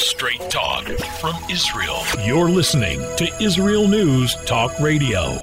[0.00, 0.84] Straight talk
[1.20, 2.00] from Israel.
[2.24, 5.38] You're listening to Israel News Talk Radio.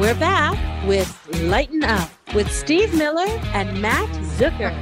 [0.00, 4.08] We're back with Lighten Up with Steve Miller and Matt
[4.38, 4.72] Zucker.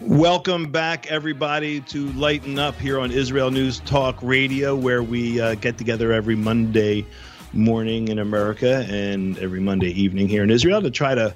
[0.00, 5.54] Welcome back, everybody, to Lighten Up here on Israel News Talk Radio, where we uh,
[5.54, 7.06] get together every Monday
[7.54, 11.34] morning in America and every Monday evening here in Israel to try to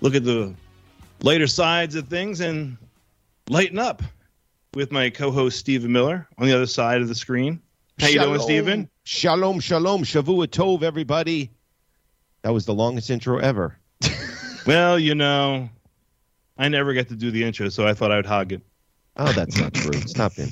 [0.00, 0.54] look at the
[1.22, 2.76] later sides of things and
[3.48, 4.02] lighten up
[4.74, 7.60] with my co-host Stephen Miller on the other side of the screen.
[8.00, 8.90] How you doing, Stephen?
[9.04, 11.50] Shalom, shalom, Shavua Tov, everybody.
[12.42, 13.76] That was the longest intro ever.
[14.66, 15.68] Well, you know,
[16.56, 18.62] I never get to do the intro, so I thought I would hog it.
[19.16, 20.00] Oh, that's not true.
[20.06, 20.48] Stop him.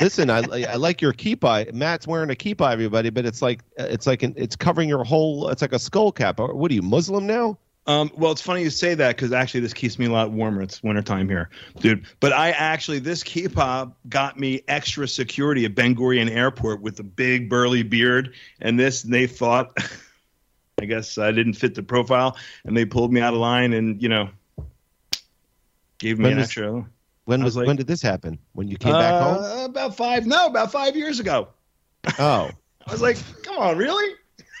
[0.00, 1.72] Listen, I I like your kippah.
[1.72, 5.48] Matt's wearing a kippah, everybody, but it's like it's like an, it's covering your whole.
[5.48, 6.38] It's like a skull cap.
[6.38, 7.58] What are you Muslim now?
[7.88, 10.60] Um, well, it's funny you say that because actually this keeps me a lot warmer.
[10.60, 12.04] It's wintertime here, dude.
[12.20, 17.02] But I actually this kippah got me extra security at Ben Gurion Airport with a
[17.02, 19.72] big burly beard, and this they thought,
[20.78, 24.02] I guess I didn't fit the profile, and they pulled me out of line, and
[24.02, 24.28] you know,
[25.96, 26.86] gave me When an extra.
[27.28, 28.38] When was was like- when did this happen?
[28.54, 29.44] When you came back home?
[29.44, 31.48] Uh, About five, no, about five years ago.
[32.18, 32.50] Oh,
[32.86, 34.14] I was like, come on, really?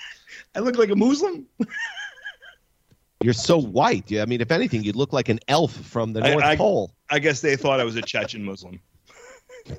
[0.54, 1.46] I look like a Muslim.
[3.22, 4.10] you're so white.
[4.10, 6.56] Yeah, I mean, if anything, you'd look like an elf from the I- North I-
[6.56, 6.92] Pole.
[7.08, 8.78] I guess they thought I was a Chechen Muslim.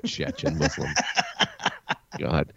[0.04, 0.92] Chechen Muslim.
[2.18, 2.52] God.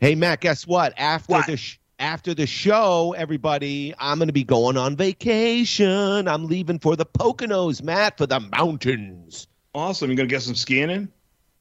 [0.00, 0.94] Hey Matt, guess what?
[0.96, 1.46] After What?
[1.46, 6.26] the sh- after the show, everybody, I'm going to be going on vacation.
[6.26, 9.46] I'm leaving for the Poconos, Matt, for the mountains.
[9.72, 10.10] Awesome.
[10.10, 11.08] You gonna get some skiing in?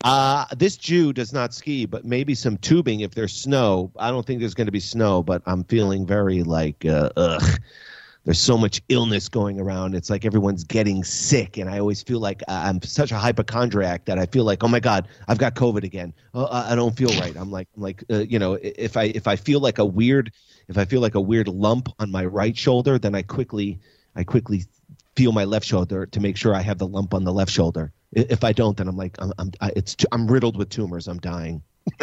[0.03, 3.91] Uh, this Jew does not ski, but maybe some tubing if there's snow.
[3.97, 7.59] I don't think there's going to be snow, but I'm feeling very like, uh, ugh.
[8.23, 9.95] There's so much illness going around.
[9.95, 14.19] It's like everyone's getting sick, and I always feel like I'm such a hypochondriac that
[14.19, 16.13] I feel like, oh my god, I've got COVID again.
[16.35, 17.35] Oh, I I don't feel right.
[17.35, 20.31] I'm like, I'm like, uh, you know, if I if I feel like a weird,
[20.67, 23.79] if I feel like a weird lump on my right shoulder, then I quickly,
[24.15, 24.65] I quickly
[25.15, 27.91] feel my left shoulder to make sure I have the lump on the left shoulder.
[28.11, 31.07] If I don't, then I'm like, I'm, I'm I, it's I'm riddled with tumors.
[31.07, 31.63] I'm dying.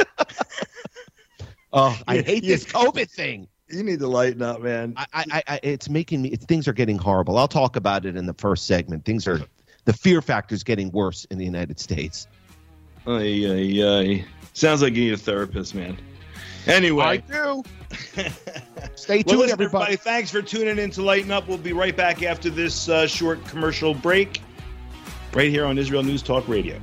[1.72, 3.47] oh, I hate this COVID thing.
[3.70, 4.94] You need to lighten up, man.
[4.96, 6.30] I, I, I it's making me.
[6.30, 7.36] It's, things are getting horrible.
[7.36, 9.04] I'll talk about it in the first segment.
[9.04, 9.40] Things are,
[9.84, 12.26] the fear factor is getting worse in the United States.
[13.06, 14.24] Ay, ay, ay.
[14.54, 15.98] Sounds like you need a therapist, man.
[16.66, 17.62] Anyway, I do.
[18.94, 19.96] Stay well, tuned, everybody.
[19.96, 21.48] Thanks for tuning in to Lighten Up.
[21.48, 24.42] We'll be right back after this uh, short commercial break,
[25.32, 26.80] right here on Israel News Talk Radio.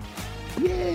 [0.61, 0.94] Yay!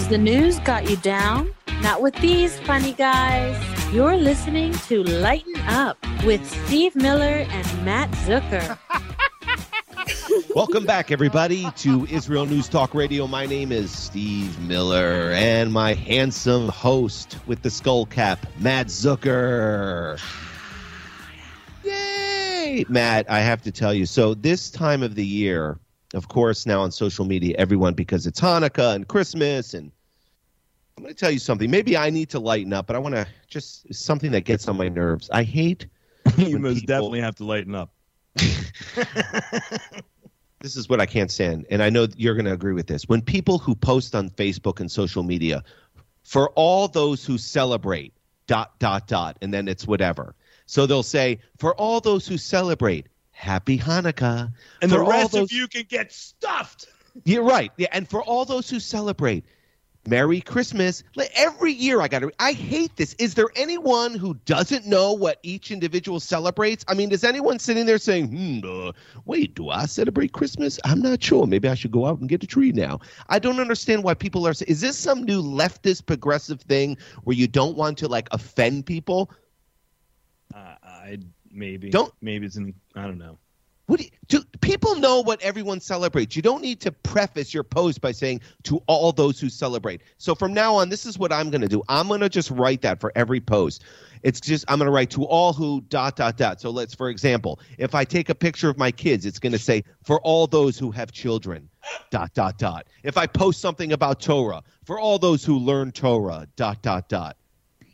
[0.00, 1.50] Has the news got you down?
[1.82, 3.54] Not with these funny guys.
[3.92, 8.78] You're listening to Lighten Up with Steve Miller and Matt Zucker.
[10.56, 13.26] Welcome back, everybody, to Israel News Talk Radio.
[13.26, 20.18] My name is Steve Miller, and my handsome host with the skull cap, Matt Zucker.
[21.84, 22.86] Yay!
[22.88, 24.06] Matt, I have to tell you.
[24.06, 25.78] So, this time of the year,
[26.14, 29.92] of course, now on social media, everyone, because it's Hanukkah and Christmas, and
[30.96, 31.70] I'm going to tell you something.
[31.70, 34.76] Maybe I need to lighten up, but I want to just something that gets on
[34.76, 35.30] my nerves.
[35.30, 35.86] I hate
[36.36, 37.92] you most people- definitely have to lighten up.
[40.60, 43.08] this is what I can't stand, and I know you're going to agree with this.
[43.08, 45.64] When people who post on Facebook and social media,
[46.22, 48.12] for all those who celebrate,
[48.46, 50.34] dot, dot, dot, and then it's whatever.
[50.66, 53.08] So they'll say, for all those who celebrate,
[53.40, 54.52] happy Hanukkah.
[54.82, 56.86] And For the rest those- of you can get stuffed.
[57.24, 57.72] You're right.
[57.76, 59.44] Yeah, and for all those who celebrate,
[60.06, 61.02] Merry Christmas.
[61.34, 63.14] Every year I got to I hate this.
[63.18, 66.86] Is there anyone who doesn't know what each individual celebrates?
[66.88, 68.92] I mean, is anyone sitting there saying, "Hmm, uh,
[69.26, 70.78] wait, do I celebrate Christmas?
[70.84, 71.46] I'm not sure.
[71.46, 74.46] Maybe I should go out and get a tree now." I don't understand why people
[74.46, 78.28] are saying, Is this some new leftist progressive thing where you don't want to like
[78.32, 79.30] offend people?
[80.54, 81.18] Uh, uh, I
[81.60, 83.38] maybe Don't- maybe it's in I don't know.
[83.86, 86.36] What do, you, do people know what everyone celebrates?
[86.36, 90.02] You don't need to preface your post by saying to all those who celebrate.
[90.16, 91.82] So from now on, this is what I'm going to do.
[91.88, 93.82] I'm going to just write that for every post.
[94.22, 96.60] It's just I'm going to write to all who dot dot dot.
[96.60, 99.58] So let's, for example, if I take a picture of my kids, it's going to
[99.58, 101.68] say for all those who have children,
[102.10, 102.86] dot dot dot.
[103.02, 107.36] If I post something about Torah, for all those who learn Torah, dot dot dot.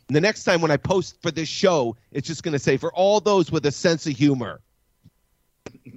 [0.07, 2.77] And the next time when I post for this show, it's just going to say
[2.77, 4.61] for all those with a sense of humor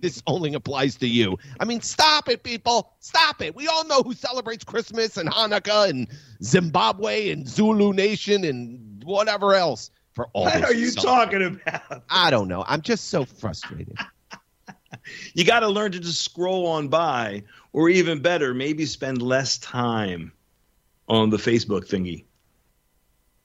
[0.00, 1.38] this only applies to you.
[1.58, 2.92] I mean, stop it, people.
[3.00, 3.54] Stop it.
[3.54, 6.08] We all know who celebrates Christmas and Hanukkah and
[6.42, 9.90] Zimbabwe and Zulu Nation and whatever else.
[10.12, 11.48] For all What are you celebrate.
[11.48, 12.02] talking about?
[12.10, 12.64] I don't know.
[12.66, 13.96] I'm just so frustrated.
[15.34, 19.56] You got to learn to just scroll on by, or even better, maybe spend less
[19.58, 20.32] time
[21.08, 22.24] on the Facebook thingy.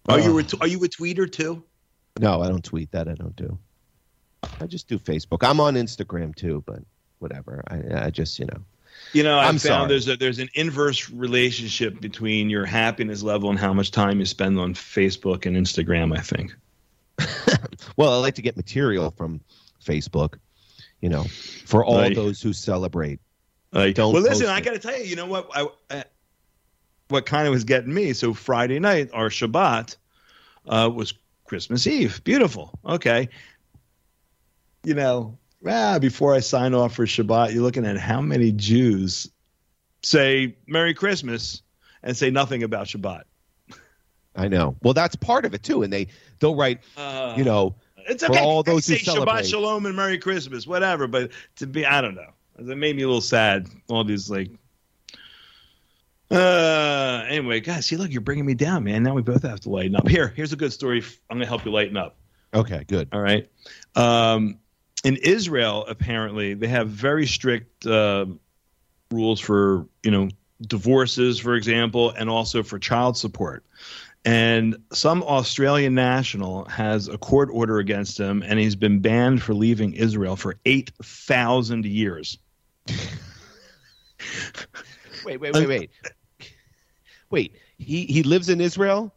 [0.08, 0.58] Are you uh-huh.
[0.60, 1.64] a, are you a tweeter too?
[2.20, 3.08] No, I don't tweet that.
[3.08, 3.58] I don't do.
[4.62, 5.48] I just do Facebook.
[5.48, 6.80] I'm on Instagram too, but
[7.20, 7.64] whatever.
[7.68, 8.62] I, I just, you know.
[9.12, 9.88] You know, I I'm found sorry.
[9.90, 14.26] there's a, there's an inverse relationship between your happiness level and how much time you
[14.26, 16.18] spend on Facebook and Instagram.
[16.18, 16.56] I think.
[17.98, 19.42] Well, I like to get material from
[19.84, 20.38] Facebook,
[21.02, 21.24] you know,
[21.66, 22.16] for all Right.
[22.16, 23.20] those who celebrate.
[23.72, 25.50] Like, Don't well, listen, I got to tell you, you know what?
[25.54, 26.04] I, I,
[27.10, 28.14] what kind of was getting me?
[28.14, 29.96] So Friday night, our Shabbat
[30.68, 31.14] uh, was
[31.46, 32.24] Christmas Eve.
[32.24, 32.78] Beautiful.
[32.86, 33.30] Okay.
[34.84, 35.38] You know,
[35.68, 39.30] ah, before I sign off for Shabbat, you're looking at how many Jews
[40.04, 41.62] say Merry Christmas
[42.04, 43.24] and say nothing about Shabbat.
[44.36, 44.76] I know.
[44.82, 46.08] Well, that's part of it too, and they
[46.40, 47.76] they'll write, Uh, you know,
[48.08, 48.42] it's for okay.
[48.42, 49.50] all They those who say Shabbat.
[49.50, 51.08] Shalom and Merry Christmas, whatever.
[51.08, 52.32] But to be, I don't know.
[52.58, 53.68] It made me a little sad.
[53.90, 54.52] All these like.
[56.32, 57.24] Uh.
[57.28, 59.04] Anyway, guys, see, look, you're bringing me down, man.
[59.04, 60.08] Now we both have to lighten up.
[60.08, 61.04] Here, here's a good story.
[61.30, 62.18] I'm gonna help you lighten up.
[62.54, 63.10] okay, good.
[63.12, 63.50] All right.
[63.96, 64.60] Um,
[65.04, 68.26] in Israel, apparently, they have very strict uh,
[69.12, 70.30] rules for you know
[70.62, 73.66] divorces, for example, and also for child support.
[74.24, 79.54] And some Australian national has a court order against him, and he's been banned for
[79.54, 82.40] leaving Israel for eight thousand years.
[85.26, 85.92] Wait, wait, wait, wait.
[87.32, 89.14] Wait, he he lives in Israel?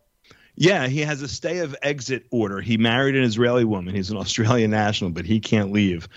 [0.61, 2.61] Yeah, he has a stay of exit order.
[2.61, 3.95] He married an Israeli woman.
[3.95, 6.09] He's an Australian national, but he can't leave.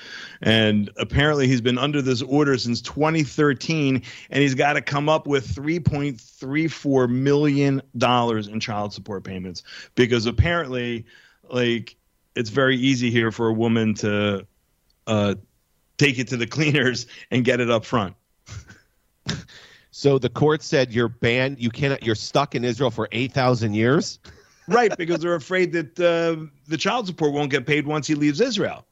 [0.42, 4.02] And apparently, he's been under this order since 2013,
[4.32, 9.62] and he's got to come up with 3.34 million dollars in child support payments
[9.94, 11.06] because apparently,
[11.48, 11.96] like,
[12.36, 14.48] it's very easy here for a woman to
[15.06, 15.36] uh,
[15.98, 18.16] take it to the cleaners and get it up front.
[19.92, 21.60] So the court said you're banned.
[21.62, 22.04] You cannot.
[22.04, 24.20] You're stuck in Israel for eight thousand years.
[24.68, 28.40] right because they're afraid that uh, the child support won't get paid once he leaves
[28.40, 28.86] israel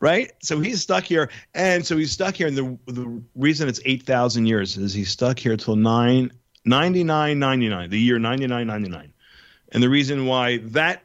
[0.00, 3.80] right so he's stuck here and so he's stuck here and the, the reason it's
[3.84, 6.30] 8000 years is he's stuck here till 9
[6.64, 9.12] 99 the year 99
[9.72, 11.02] and the reason why that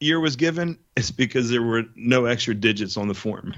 [0.00, 3.54] year was given is because there were no extra digits on the form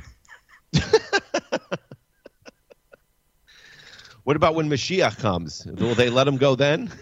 [4.29, 5.65] What about when Mashiach comes?
[5.65, 6.93] Will they let him go then?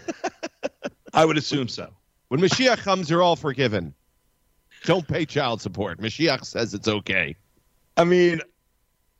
[1.12, 1.92] i would assume so
[2.28, 3.94] When Mashiach comes, you're all forgiven.
[4.84, 5.98] Don't pay child support.
[5.98, 7.34] Mashiach says it's okay.
[7.96, 8.42] i mean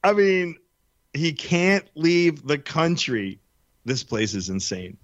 [0.04, 0.54] i mean
[1.14, 3.40] he can't leave the country
[3.85, 4.97] this place is insane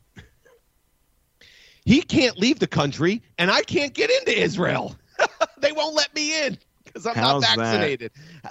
[1.84, 4.94] He can't leave the country, and I can't get into Israel.
[5.58, 7.58] they won't let me in because I'm How's not that?
[7.58, 8.12] vaccinated.
[8.44, 8.50] Uh,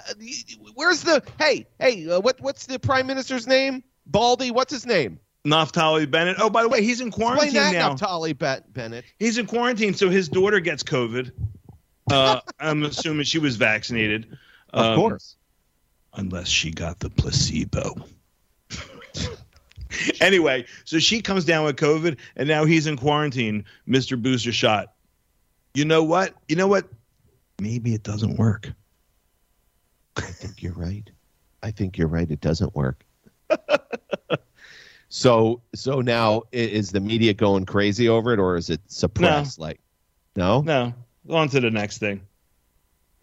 [0.74, 2.06] Where's the hey hey?
[2.06, 3.82] Uh, what what's the prime minister's name?
[4.06, 4.50] Baldy.
[4.50, 5.18] What's his name?
[5.46, 6.36] Naftali Bennett.
[6.38, 7.94] Oh, by the way, he's in quarantine Explain that, now.
[7.94, 9.04] Naftali Bet- Bennett.
[9.18, 11.32] He's in quarantine, so his daughter gets COVID.
[12.10, 14.38] Uh, I'm assuming she was vaccinated.
[14.72, 15.36] Of Um, course.
[16.14, 18.04] Unless she got the placebo.
[20.20, 24.20] anyway, so she comes down with COVID, and now he's in quarantine, Mr.
[24.20, 24.92] Booster Shot.
[25.74, 26.34] You know what?
[26.48, 26.86] You know what?
[27.60, 28.70] Maybe it doesn't work.
[30.16, 31.08] I think you're right.
[31.62, 32.30] I think you're right.
[32.30, 33.04] It doesn't work.
[35.08, 39.58] so so now is the media going crazy over it, or is it suppressed?
[39.58, 39.80] Like,
[40.36, 40.94] no, No.
[41.28, 42.20] On to the next thing.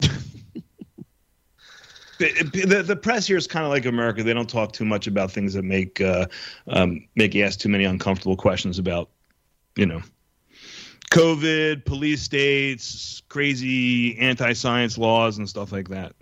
[2.20, 4.22] the, the, press here is kind of like America.
[4.22, 6.26] They don't talk too much about things that make uh,
[6.68, 9.10] um, make you ask too many uncomfortable questions about,
[9.76, 10.00] you know,
[11.12, 16.14] COVID, police states, crazy anti-science laws, and stuff like that.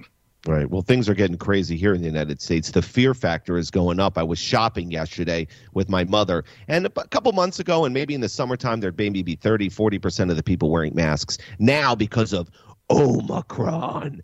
[0.46, 0.70] Right.
[0.70, 2.70] Well, things are getting crazy here in the United States.
[2.70, 4.16] The fear factor is going up.
[4.16, 8.20] I was shopping yesterday with my mother, and a couple months ago, and maybe in
[8.20, 11.38] the summertime, there'd maybe be 30, 40% of the people wearing masks.
[11.58, 12.50] Now, because of
[12.90, 14.22] Omicron.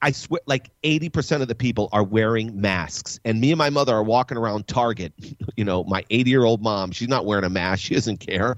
[0.00, 3.20] I swear, like 80% of the people are wearing masks.
[3.24, 5.12] And me and my mother are walking around Target.
[5.56, 7.84] You know, my 80 year old mom, she's not wearing a mask.
[7.84, 8.56] She doesn't care.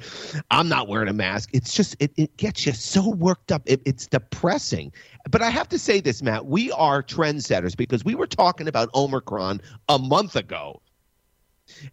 [0.50, 1.50] I'm not wearing a mask.
[1.52, 3.60] It's just, it, it gets you so worked up.
[3.66, 4.92] It, it's depressing.
[5.30, 8.88] But I have to say this, Matt, we are trendsetters because we were talking about
[8.94, 10.80] Omicron a month ago.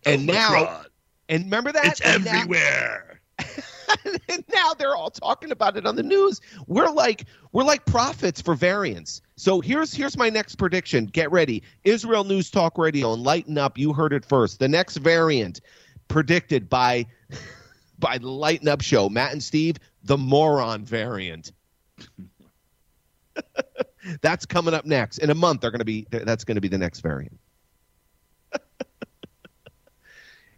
[0.06, 0.64] And Omicron.
[0.64, 0.86] now,
[1.28, 1.86] and remember that?
[1.86, 3.22] It's And everywhere.
[4.54, 6.42] now they're all talking about it on the news.
[6.68, 9.22] We're like we're like prophets for variants.
[9.36, 11.06] So here's here's my next prediction.
[11.06, 11.64] Get ready.
[11.84, 13.78] Israel News Talk Radio and lighten up.
[13.78, 14.60] You heard it first.
[14.60, 15.62] The next variant
[16.08, 17.06] predicted by
[18.00, 21.52] by the Lighten Up show, Matt and Steve, the moron variant.
[24.22, 25.20] that's coming up next.
[25.20, 27.40] In a month they're going to be that's going to be the next variant.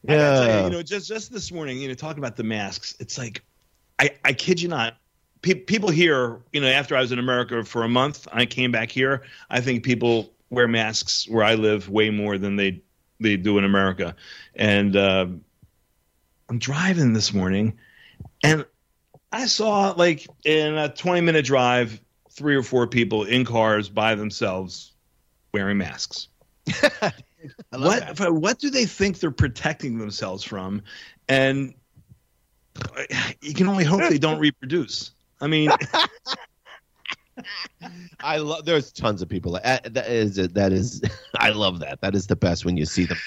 [0.08, 0.64] I tell you, Yeah.
[0.66, 3.42] you know, just just this morning, you know, talking about the masks, it's like,
[4.00, 4.98] I I kid you not,
[5.42, 8.72] pe- people here, you know, after I was in America for a month, I came
[8.72, 9.24] back here.
[9.50, 12.82] I think people wear masks where I live way more than they
[13.20, 14.16] they do in America,
[14.56, 15.28] and uh,
[16.50, 17.78] I'm driving this morning,
[18.44, 18.66] and
[19.32, 22.00] I saw like in a 20 minute drive,
[22.32, 24.92] three or four people in cars by themselves
[25.54, 26.28] wearing masks
[27.72, 28.32] what that.
[28.34, 30.82] what do they think they're protecting themselves from
[31.30, 31.74] and
[33.42, 35.12] you can only hope they don't reproduce
[35.42, 35.70] i mean
[38.20, 38.66] I love.
[38.66, 39.56] There's tons of people.
[39.58, 41.02] Uh, that is that is.
[41.40, 42.02] I love that.
[42.02, 43.18] That is the best when you see them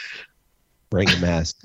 [0.91, 1.63] wearing a mask.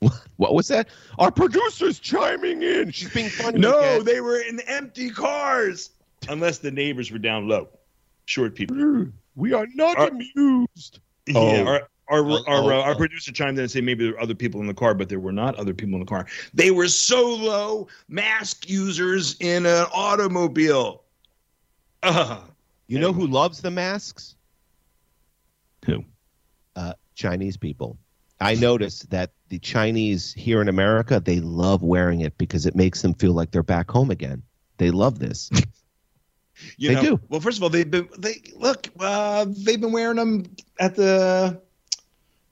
[0.00, 0.88] what, what was that?
[1.18, 2.90] Our producer's chiming in.
[2.90, 3.58] She's being funny.
[3.58, 4.04] no again.
[4.04, 5.90] they were in empty cars
[6.28, 7.68] unless the neighbors were down low
[8.26, 9.06] short people
[9.40, 11.00] we are not Are- amused.
[11.26, 11.64] yeah Oh.
[11.66, 12.96] our our, Oh, our, oh, our oh.
[12.96, 15.20] producer chimed in and said maybe there were other people in the car, but there
[15.20, 16.26] were not other people in the car.
[16.52, 21.04] They were solo mask users in an automobile.
[22.02, 22.42] Ugh.
[22.88, 24.34] You know who loves the masks?
[25.86, 26.04] Who?
[26.74, 27.96] Uh, Chinese people.
[28.40, 33.02] I noticed that the Chinese here in America they love wearing it because it makes
[33.02, 34.42] them feel like they're back home again.
[34.78, 35.48] They love this.
[36.76, 37.20] You They know, do.
[37.28, 38.88] Well, first of all, they've been they look.
[38.98, 40.44] Uh, they've been wearing them
[40.78, 41.60] at the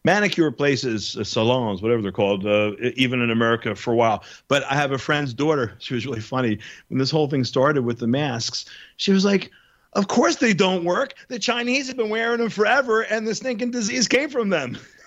[0.05, 4.25] manicure places, uh, salons, whatever they're called, uh, even in America for a while.
[4.49, 5.75] But I have a friend's daughter.
[5.79, 8.65] She was really funny when this whole thing started with the masks.
[8.97, 9.51] She was like,
[9.95, 11.15] "Of course they don't work.
[11.29, 14.79] The Chinese have been wearing them forever, and the stinking disease came from them."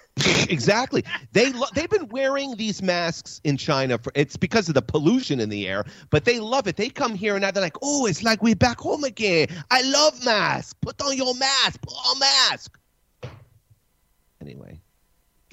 [0.49, 1.03] exactly.
[1.31, 5.39] They lo- they've been wearing these masks in China for it's because of the pollution
[5.39, 6.75] in the air, but they love it.
[6.75, 9.47] They come here and now they're like, "Oh, it's like we're back home again.
[9.71, 10.73] I love masks.
[10.81, 11.81] Put on your mask.
[11.81, 12.77] Put on mask."
[14.41, 14.79] Anyway,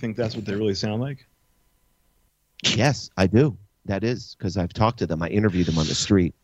[0.01, 1.27] Think that's what they really sound like?
[2.65, 3.57] yes, I do.
[3.85, 5.23] That is because I've talked to them.
[5.23, 6.35] I interviewed them on the street.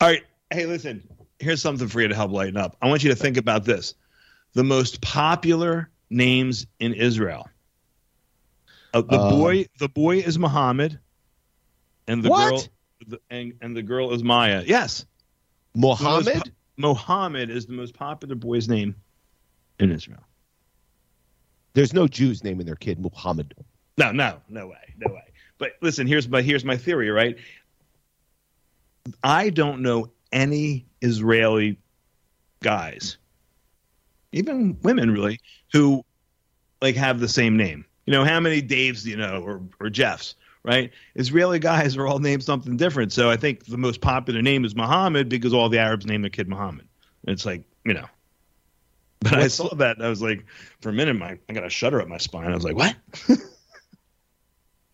[0.00, 0.22] All right.
[0.50, 1.02] Hey, listen.
[1.40, 2.76] Here's something for you to help lighten up.
[2.80, 3.94] I want you to think about this:
[4.54, 7.48] the most popular names in Israel.
[8.94, 10.98] Uh, the Uh, boy, the boy is Muhammad,
[12.06, 12.50] and the What?
[12.50, 12.64] girl,
[13.08, 14.62] the, and, and the girl is Maya.
[14.66, 15.04] Yes,
[15.74, 16.52] Mohammed.
[16.76, 18.94] Mohammed is the most popular boy's name
[19.80, 20.22] in Israel.
[21.74, 23.52] There's no Jews naming their kid Muhammad.
[23.98, 25.24] No, no, no way, no way.
[25.58, 27.36] But listen, here's my here's my theory, right?
[29.22, 31.78] I don't know any Israeli
[32.62, 33.18] guys,
[34.32, 35.40] even women really,
[35.72, 36.04] who
[36.80, 37.84] like have the same name.
[38.06, 40.90] You know, how many Daves do you know or or Jeffs, right?
[41.14, 43.12] Israeli guys are all named something different.
[43.12, 46.30] So I think the most popular name is Muhammad because all the Arabs name their
[46.30, 46.86] kid Muhammad.
[47.26, 48.06] It's like, you know.
[49.20, 50.44] But I saw that and I was like,
[50.80, 52.50] for a minute, my I got a shudder up my spine.
[52.50, 52.94] I was like, what?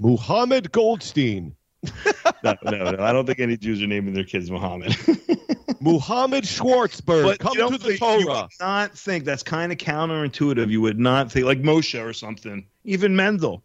[0.03, 1.57] Muhammad Goldstein.
[2.45, 3.03] no, no, no.
[3.03, 4.95] I don't think any Jews are naming their kids Muhammad.
[5.81, 7.39] Muhammad Schwartzberg.
[7.39, 8.43] Come you don't to the think- You Torah.
[8.43, 10.69] would not think that's kind of counterintuitive.
[10.71, 12.67] You would not think like Moshe or something.
[12.85, 13.63] Even Mendel.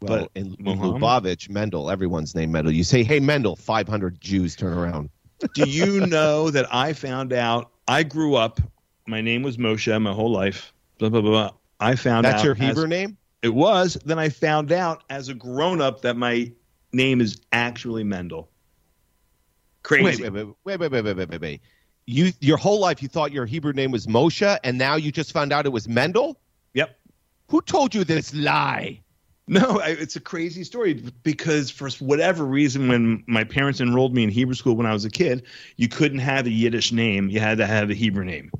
[0.00, 1.00] Well, But in, in Muhammad?
[1.00, 2.72] Lubavitch, Mendel, everyone's named Mendel.
[2.72, 5.08] You say, hey, Mendel, 500 Jews turn around.
[5.54, 7.70] Do you know that I found out?
[7.88, 8.60] I grew up.
[9.06, 10.72] My name was Moshe my whole life.
[10.98, 11.30] Blah blah blah.
[11.30, 11.50] blah.
[11.80, 13.16] I found That's out That's your as- Hebrew name?
[13.42, 13.98] It was.
[14.06, 16.50] Then I found out as a grown up that my
[16.94, 18.50] name is actually Mendel.
[19.82, 20.22] Crazy.
[20.22, 21.60] Wait, wait, wait, wait, wait, wait, wait, wait.
[22.06, 25.32] You, your whole life, you thought your Hebrew name was Moshe, and now you just
[25.32, 26.38] found out it was Mendel.
[26.74, 26.98] Yep.
[27.48, 29.00] Who told you this lie?
[29.46, 34.22] No, I, it's a crazy story because for whatever reason, when my parents enrolled me
[34.24, 35.44] in Hebrew school when I was a kid,
[35.76, 38.50] you couldn't have a Yiddish name; you had to have a Hebrew name.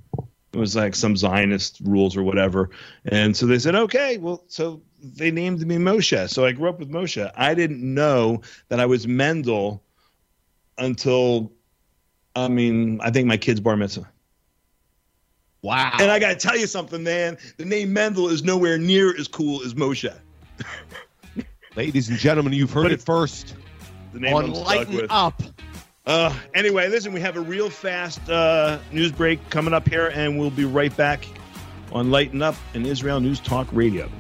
[0.54, 2.70] It was like some Zionist rules or whatever,
[3.04, 6.30] and so they said, "Okay, well," so they named me Moshe.
[6.30, 7.30] So I grew up with Moshe.
[7.37, 9.82] I didn't know that I was Mendel
[10.78, 11.52] until
[12.37, 14.08] I mean, I think my kid's bar mitzvah.
[15.62, 15.96] Wow.
[15.99, 17.38] And I got to tell you something, man.
[17.56, 20.14] The name Mendel is nowhere near as cool as Moshe.
[21.76, 23.54] Ladies and gentlemen, you've heard But it first
[24.12, 25.06] The name on Lighten.
[25.11, 25.42] Up.
[26.06, 30.38] Uh, anyway, listen, we have a real fast uh, news break coming up here, and
[30.38, 31.26] we'll be right back
[31.92, 34.11] on Lighten Up in Israel News Talk Radio.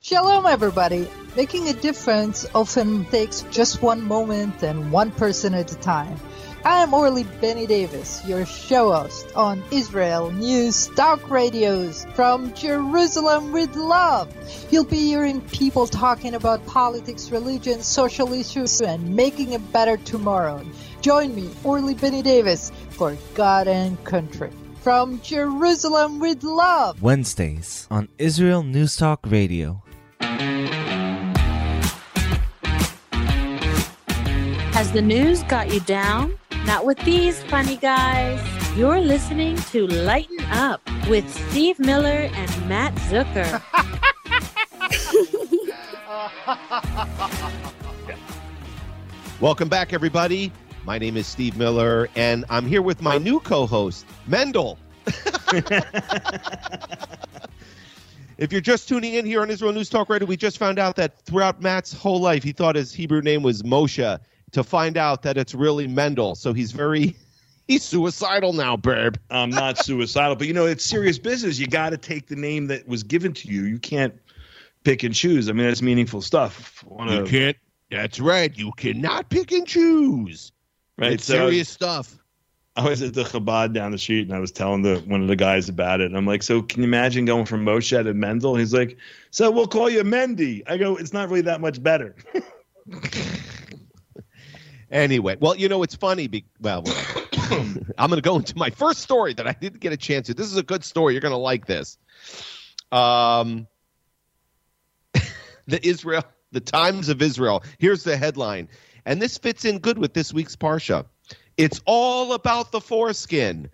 [0.00, 1.08] Shalom, everybody.
[1.34, 6.16] Making a difference often takes just one moment and one person at a time.
[6.66, 13.52] I am Orly Benny Davis, your show host on Israel News Talk Radios from Jerusalem
[13.52, 14.34] with Love.
[14.72, 20.60] You'll be hearing people talking about politics, religion, social issues, and making a better tomorrow.
[21.02, 24.50] Join me, Orly Benny Davis, for God and Country.
[24.82, 27.00] From Jerusalem with Love.
[27.00, 29.84] Wednesdays on Israel News Talk Radio.
[34.72, 36.36] Has the news got you down?
[36.66, 38.40] Not with these funny guys.
[38.76, 43.62] You're listening to Lighten Up with Steve Miller and Matt Zucker.
[49.40, 50.50] Welcome back, everybody.
[50.84, 54.76] My name is Steve Miller, and I'm here with my new co host, Mendel.
[58.38, 60.96] if you're just tuning in here on Israel News Talk Radio, we just found out
[60.96, 64.18] that throughout Matt's whole life, he thought his Hebrew name was Moshe,
[64.52, 66.34] to find out that it's really Mendel.
[66.34, 67.16] So he's very.
[67.68, 69.16] He's suicidal now, babe.
[69.28, 71.58] I'm not suicidal, but you know, it's serious business.
[71.58, 73.64] You got to take the name that was given to you.
[73.64, 74.14] You can't
[74.84, 75.48] pick and choose.
[75.48, 76.84] I mean, that's meaningful stuff.
[76.86, 77.56] Wanna- You can't.
[77.90, 78.56] That's right.
[78.56, 80.52] You cannot pick and choose.
[80.96, 81.14] right?
[81.14, 82.16] It's So- serious stuff.
[82.76, 85.26] I was at the Chabad down the street and I was telling the one of
[85.26, 86.04] the guys about it.
[86.06, 88.54] And I'm like, so can you imagine going from Moshe to Mendel?
[88.54, 88.96] He's like,
[89.32, 90.62] so we'll call you Mendy.
[90.68, 92.14] I go, it's not really that much better.
[94.90, 96.26] Anyway, well, you know, it's funny.
[96.28, 96.84] Be- well.
[97.98, 100.34] I'm going to go into my first story that I didn't get a chance to.
[100.34, 101.14] This is a good story.
[101.14, 101.96] You're going to like this.
[102.90, 103.66] Um,
[105.66, 107.62] the Israel, the Times of Israel.
[107.78, 108.68] Here's the headline,
[109.04, 111.06] and this fits in good with this week's parsha.
[111.56, 113.70] It's all about the foreskin.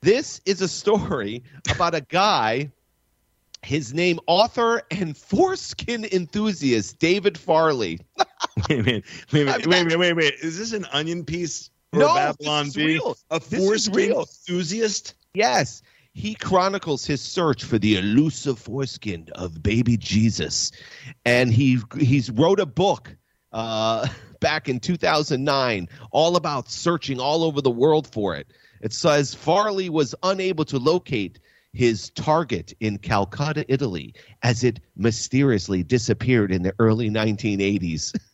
[0.00, 2.72] This is a story about a guy.
[3.62, 8.00] His name, author and foreskin enthusiast David Farley.
[8.68, 9.04] wait a minute.
[9.32, 9.66] Wait a minute.
[9.66, 9.98] Wait a minute.
[9.98, 10.34] Wait a minute.
[10.42, 13.16] Is this an onion piece or No, a Babylon is real.
[13.30, 14.20] A foreskin real.
[14.20, 15.14] enthusiast?
[15.34, 15.82] Yes.
[16.12, 20.72] He chronicles his search for the elusive foreskin of baby Jesus.
[21.24, 23.16] And he he's wrote a book
[23.52, 24.08] uh,
[24.40, 28.52] back in 2009 all about searching all over the world for it.
[28.80, 31.40] It says Farley was unable to locate
[31.72, 38.14] his target in Calcata, Italy, as it mysteriously disappeared in the early 1980s.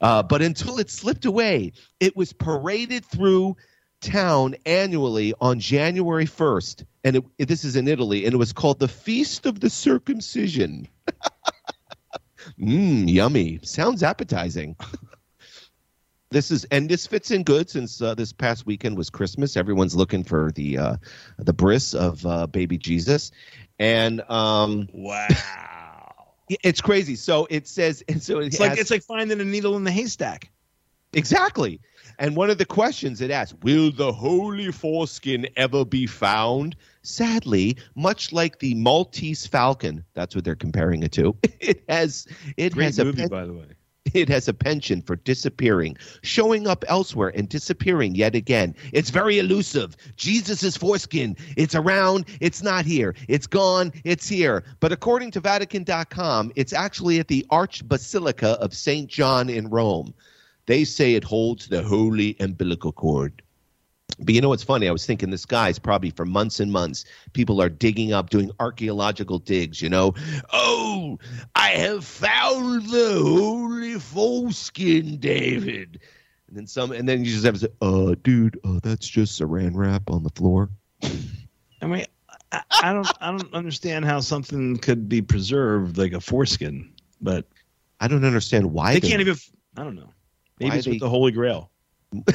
[0.00, 3.56] Uh, but until it slipped away, it was paraded through
[4.00, 6.84] town annually on January 1st.
[7.04, 10.88] And it, this is in Italy, and it was called the Feast of the Circumcision.
[12.58, 13.60] Mmm, yummy.
[13.62, 14.76] Sounds appetizing.
[16.34, 19.56] this is and this fits in good since uh, this past weekend was Christmas.
[19.56, 20.96] Everyone's looking for the uh,
[21.38, 23.30] the bris of uh, baby Jesus,
[23.78, 26.14] and um, Wow.
[26.48, 27.14] it's crazy.
[27.16, 29.92] So it says, and so it It's like it's like finding a needle in the
[29.92, 30.50] haystack.
[31.12, 31.80] Exactly.
[32.18, 36.76] And one of the questions it asks, will the holy foreskin ever be found?
[37.02, 41.36] Sadly, much like the Maltese falcon, that's what they're comparing it to.
[41.60, 43.66] It has it Great has a movie, pen- by the way.
[44.14, 48.74] It has a penchant for disappearing, showing up elsewhere and disappearing yet again.
[48.92, 49.96] It's very elusive.
[50.16, 53.14] Jesus' foreskin, it's around, it's not here.
[53.28, 54.64] It's gone, it's here.
[54.80, 59.08] But according to Vatican.com, it's actually at the Archbasilica of St.
[59.10, 60.14] John in Rome.
[60.66, 63.42] They say it holds the holy umbilical cord.
[64.20, 64.88] But you know what's funny?
[64.88, 67.04] I was thinking this guy's probably for months and months.
[67.32, 70.14] People are digging up, doing archaeological digs, you know.
[70.52, 71.18] Oh,
[71.56, 76.00] I have found the holy foreskin, David.
[76.48, 79.40] And then some, and then you just have to say, uh, dude, uh, that's just
[79.40, 80.70] saran wrap on the floor.
[81.02, 82.04] I mean,
[82.52, 87.46] I, I don't, I don't understand how something could be preserved like a foreskin, but
[88.00, 89.36] I don't understand why they they- can't even.
[89.76, 90.12] I don't know.
[90.60, 91.70] Maybe it's they- with the Holy Grail.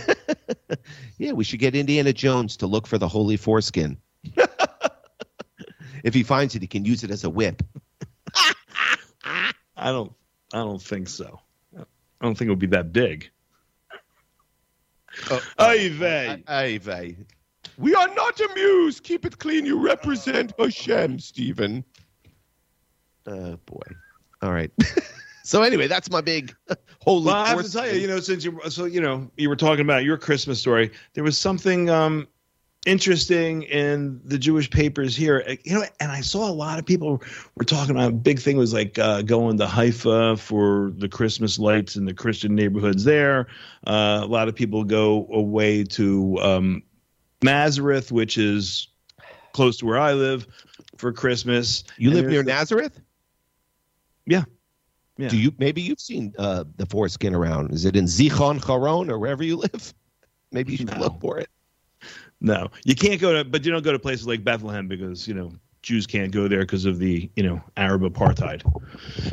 [1.20, 3.98] Yeah, we should get Indiana Jones to look for the holy foreskin.
[6.04, 7.62] if he finds it, he can use it as a whip.
[9.76, 10.14] I don't.
[10.54, 11.42] I don't think so.
[11.78, 11.84] I
[12.22, 13.30] don't think it would be that big.
[15.30, 16.28] Oh, ay vey.
[16.30, 17.18] Oh, oh, ay vey.
[17.78, 19.04] We are not amused.
[19.04, 19.66] Keep it clean.
[19.66, 21.84] You represent Hashem, Stephen.
[23.28, 23.96] Oh boy.
[24.42, 24.72] All right.
[25.50, 26.56] So anyway, that's my big
[27.02, 27.26] holy.
[27.26, 29.56] Well, I have to tell you, you know, since you so you know you were
[29.56, 32.28] talking about your Christmas story, there was something um,
[32.86, 35.44] interesting in the Jewish papers here.
[35.48, 37.24] Uh, You know, and I saw a lot of people
[37.56, 38.10] were talking about.
[38.10, 42.14] A big thing was like uh, going to Haifa for the Christmas lights in the
[42.14, 43.48] Christian neighborhoods there.
[43.88, 46.84] Uh, a lot of people go away to um,
[47.42, 48.88] Nazareth, which is
[49.54, 50.46] close to where I live,
[50.98, 51.84] for Christmas.
[51.98, 53.02] You And live near the- Nazareth?
[54.28, 54.44] Yeah.
[55.20, 55.28] Yeah.
[55.28, 57.74] Do you maybe you've seen uh, the foreskin around?
[57.74, 59.94] Is it in Zichon Charon or wherever you live?
[60.54, 60.98] Maybe you should No.
[60.98, 61.50] look for it.
[62.40, 65.34] No, you can't go to, but you don't go to places like Bethlehem because you
[65.34, 65.52] know
[65.82, 68.64] Jews can't go there because of the you know Arab apartheid.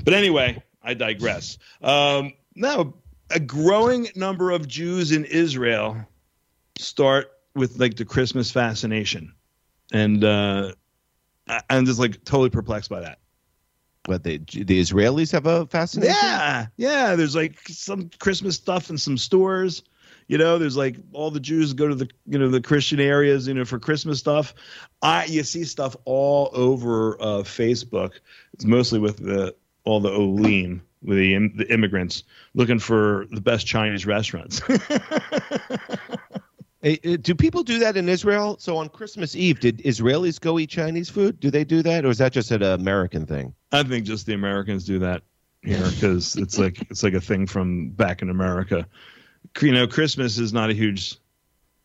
[0.05, 1.57] But anyway, I digress.
[1.83, 2.97] Um, no,
[3.31, 5.97] a growing number of Jews in Israel
[6.81, 9.33] start with like the Christmas fascination,
[9.93, 10.73] and uh,
[11.71, 13.21] I'm just like totally perplexed by that.
[14.07, 16.15] But the the Israelis have a fascination.
[16.15, 17.17] Yeah, yeah.
[17.17, 19.83] There's like some Christmas stuff in some stores.
[20.29, 23.49] You know, there's like all the Jews go to the you know the Christian areas,
[23.49, 24.55] you know, for Christmas stuff.
[25.03, 28.13] I you see stuff all over uh, Facebook.
[28.53, 32.23] It's mostly with the all the Olim, with the the immigrants
[32.55, 34.63] looking for the best Chinese restaurants.
[36.85, 38.57] Uh, do people do that in Israel?
[38.61, 41.41] So on Christmas Eve, did Israelis go eat Chinese food?
[41.41, 43.55] Do they do that, or is that just an American thing?
[43.77, 45.23] I think just the Americans do that
[45.63, 48.87] here because it's like it's like a thing from back in America.
[49.61, 51.17] You know, Christmas is not a huge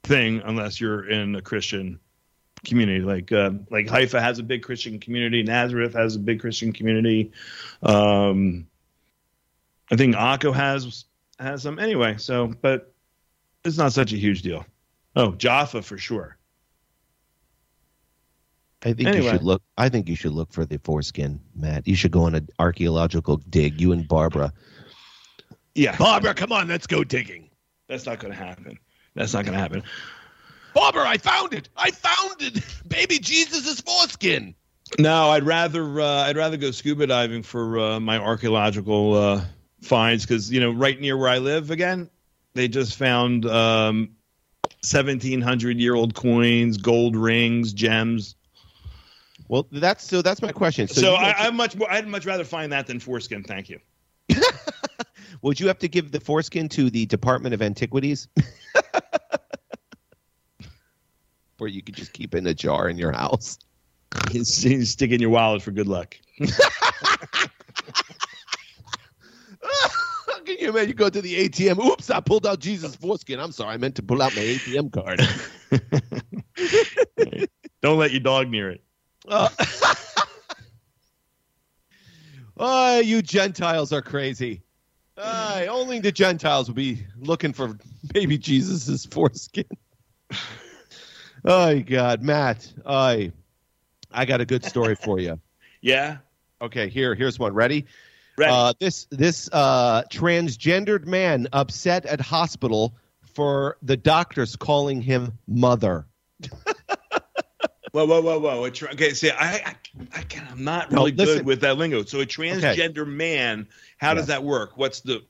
[0.04, 2.00] thing unless you're in a Christian
[2.66, 3.02] community.
[3.02, 5.44] Like uh, like Haifa has a big Christian community.
[5.44, 7.32] Nazareth has a big Christian community.
[7.84, 8.68] Um,
[9.92, 11.06] I think Akko has
[11.40, 12.16] has some anyway.
[12.18, 12.94] So, but
[13.66, 14.66] it's not such a huge deal.
[15.16, 16.38] Oh, Jaffa for sure.
[18.84, 19.62] I think you should look.
[19.78, 21.88] I think you should look for the foreskin, Matt.
[21.88, 23.80] You should go on an archaeological dig.
[23.80, 24.54] You and Barbara.
[25.76, 27.50] Yeah, Barbara, come on, let's go digging.
[27.88, 28.78] that's not going to happen.
[29.16, 29.84] That's not going to happen.
[30.74, 31.70] Barbara, I found it.
[31.78, 32.64] I found it.
[32.88, 34.56] Baby Jesus' foreskin.
[35.00, 39.42] No, I'd rather uh, I'd rather go scuba diving for uh, my archaeological uh,
[39.82, 42.10] finds because you know right near where I live again,
[42.54, 44.16] they just found um,
[44.82, 48.36] seventeen hundred year old coins, gold rings, gems.
[49.52, 50.22] Well, that's so.
[50.22, 50.88] That's my question.
[50.88, 51.92] So, you I, I'm much more.
[51.92, 53.44] I'd much rather find that than foreskin.
[53.44, 53.80] Thank you.
[55.42, 58.30] would you have to give the foreskin to the Department of Antiquities,
[61.60, 63.60] or you could just keep it in a jar in your house?
[64.42, 66.16] Stick in your wallet for good luck.
[66.40, 66.48] Can
[70.60, 70.88] you imagine?
[70.88, 71.86] You go to the ATM.
[71.86, 73.42] Oops, I pulled out Jesus' foreskin.
[73.42, 75.20] I'm sorry, I meant to pull out my ATM card.
[77.82, 78.82] Don't let your dog near it.
[79.28, 79.50] Uh,
[82.58, 84.62] oh, you Gentiles are crazy.
[85.18, 87.78] Aye, only the Gentiles will be looking for
[88.14, 89.66] baby Jesus' foreskin.
[91.46, 92.72] oh, God, Matt.
[92.86, 93.32] I,
[94.12, 95.40] I got a good story for you.
[95.84, 96.18] Yeah.
[96.62, 97.56] Okay, here, here's one.
[97.56, 97.88] Ready?
[98.38, 98.52] Ready.
[98.52, 102.96] Uh, this this uh, transgendered man upset at hospital
[103.34, 106.06] for the doctors calling him mother.
[107.92, 108.70] Whoa, whoa, whoa, whoa!
[108.70, 109.76] Tra- okay, see, I, I,
[110.16, 112.04] I can, I'm not No, really good with that lingo.
[112.04, 114.78] So, a transgender man, how does that work?
[114.78, 115.24] What's the?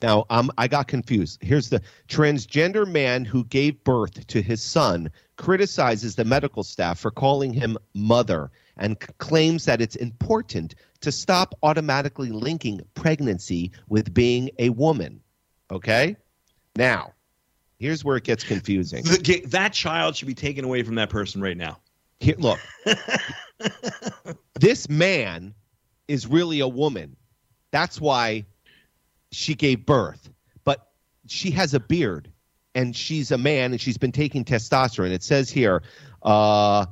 [0.00, 1.42] Now, um, I got confused.
[1.42, 7.10] Here's the transgender man who gave birth to his son criticizes the medical staff for
[7.10, 14.14] calling him mother and c- claims that it's important to stop automatically linking pregnancy with
[14.14, 15.20] being a woman.
[15.70, 16.16] Okay?
[16.76, 17.12] Now,
[17.80, 19.02] here's where it gets confusing.
[19.02, 21.78] the that child should be taken away from that person right now.
[22.20, 22.60] Here, look.
[24.60, 25.54] this man
[26.06, 27.16] is really a woman.
[27.72, 28.44] That's why
[29.32, 30.28] she gave birth.
[30.64, 30.88] But
[31.26, 32.30] she has a beard
[32.74, 35.12] and she's a man and she's been taking testosterone.
[35.12, 35.82] It says here,
[36.22, 36.86] uh,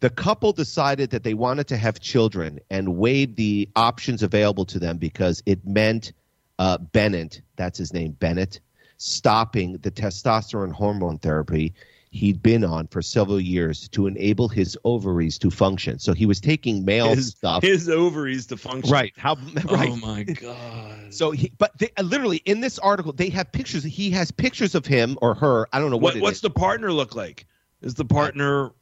[0.00, 4.78] the couple decided that they wanted to have children and weighed the options available to
[4.78, 6.12] them because it meant
[6.58, 8.60] uh, Bennett, that's his name, Bennett,
[8.98, 11.74] stopping the testosterone hormone therapy
[12.10, 15.98] he'd been on for several years to enable his ovaries to function.
[15.98, 17.62] So he was taking male His, stuff.
[17.62, 18.90] his ovaries to function.
[18.90, 19.12] right.
[19.16, 19.34] How
[19.66, 19.90] right.
[19.90, 21.12] Oh my god.
[21.12, 23.84] So he, but they, uh, literally in this article, they have pictures.
[23.84, 25.68] He has pictures of him or her.
[25.72, 26.42] I don't know what, what, it what's is.
[26.42, 27.46] the partner look like?
[27.82, 28.72] Is the partner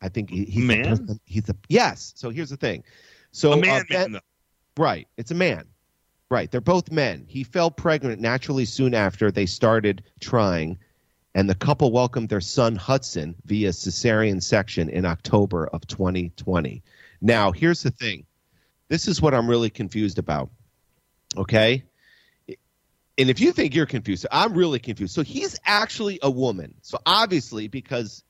[0.00, 0.82] I think he, he's Man?
[0.82, 2.12] The person, he's the yes.
[2.16, 2.84] So here's the thing.
[3.32, 3.84] So a uh, man?
[3.88, 4.20] Ben- man
[4.76, 5.64] right, it's a man.
[6.30, 7.24] Right, they're both men.
[7.26, 10.78] He fell pregnant naturally soon after they started trying,
[11.34, 16.82] and the couple welcomed their son Hudson via cesarean section in October of 2020.
[17.22, 18.26] Now, here's the thing.
[18.88, 20.50] This is what I'm really confused about.
[21.36, 21.82] Okay?
[23.18, 25.14] And if you think you're confused, I'm really confused.
[25.14, 26.74] So he's actually a woman.
[26.82, 28.22] So obviously, because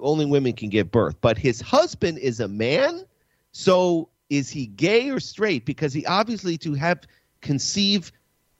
[0.00, 3.04] only women can give birth, but his husband is a man.
[3.52, 5.64] So is he gay or straight?
[5.64, 7.00] Because he obviously to have
[7.40, 8.12] conceive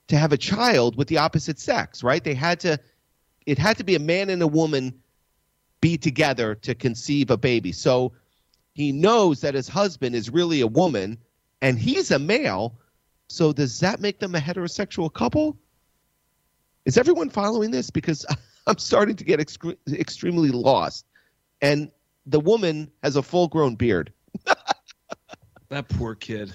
[0.08, 2.22] to have a child with the opposite sex, right?
[2.22, 2.78] They had to
[3.46, 4.92] it had to be a man and a woman
[5.80, 7.72] be together to conceive a baby.
[7.72, 8.12] So
[8.74, 11.18] he knows that his husband is really a woman
[11.62, 12.78] and he's a male.
[13.28, 15.56] So does that make them a heterosexual couple?
[16.84, 17.90] Is everyone following this?
[17.90, 18.26] Because
[18.66, 19.58] I'm starting to get ex-
[19.90, 21.06] extremely lost.
[21.62, 21.90] And
[22.26, 24.12] the woman has a full grown beard.
[25.68, 26.54] that poor kid.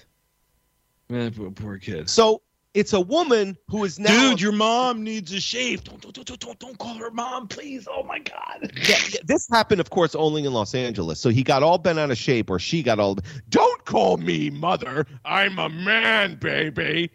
[1.10, 2.10] That poor, poor kid.
[2.10, 2.42] So
[2.74, 4.32] it's a woman who is now.
[4.32, 5.84] Dude, your mom needs a shave.
[5.84, 7.88] Don't, don't, don't, don't, don't call her mom, please.
[7.90, 8.72] Oh my God.
[8.88, 11.20] Yeah, yeah, this happened, of course, only in Los Angeles.
[11.20, 13.18] So he got all bent out of shape, or she got all.
[13.50, 15.06] Don't call me mother.
[15.24, 17.12] I'm a man, baby.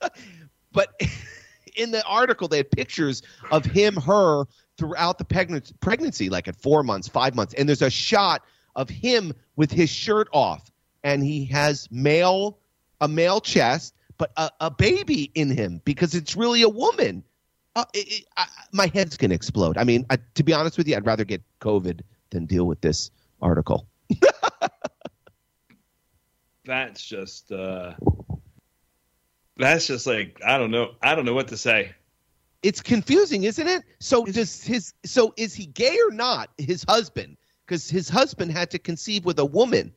[0.72, 0.98] but
[1.76, 4.44] in the article, they had pictures of him, her
[4.78, 5.24] throughout the
[5.80, 8.42] pregnancy, like at four months, five months, and there's a shot
[8.74, 10.70] of him with his shirt off,
[11.02, 12.58] and he has male
[13.00, 17.24] a male chest but a, a baby in him because it's really a woman.
[17.74, 19.76] Uh, it, it, I, my head's gonna explode.
[19.76, 22.80] I mean, I, to be honest with you, I'd rather get COVID than deal with
[22.80, 23.10] this
[23.42, 23.86] article.
[26.64, 27.92] that's just uh,
[29.56, 30.94] that's just like I don't know.
[31.02, 31.94] I don't know what to say.
[32.62, 33.82] It's confusing, isn't it?
[33.98, 36.50] So does his so is he gay or not?
[36.56, 39.92] His husband, because his husband had to conceive with a woman,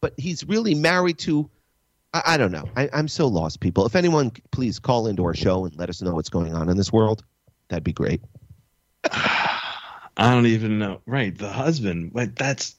[0.00, 1.48] but he's really married to
[2.12, 2.68] I, I don't know.
[2.76, 3.86] I, I'm so lost, people.
[3.86, 6.76] If anyone, please call into our show and let us know what's going on in
[6.76, 7.24] this world.
[7.68, 8.22] That'd be great.
[9.12, 11.00] I don't even know.
[11.06, 12.12] Right, the husband.
[12.12, 12.76] But that's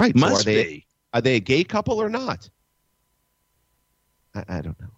[0.00, 0.14] right.
[0.14, 0.86] Must so are they, be.
[1.14, 2.48] Are they a gay couple or not?
[4.34, 4.88] I, I don't know.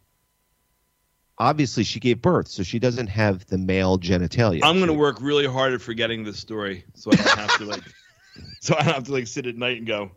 [1.39, 4.61] Obviously, she gave birth, so she doesn't have the male genitalia.
[4.63, 7.65] I'm going to work really hard at forgetting this story, so I don't have to
[7.65, 7.83] like,
[8.61, 10.13] so I don't have to like sit at night and go,